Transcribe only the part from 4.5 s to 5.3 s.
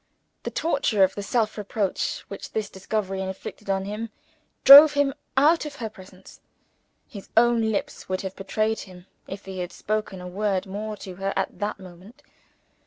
drove him